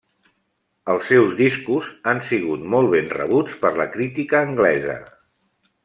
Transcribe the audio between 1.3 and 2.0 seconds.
discos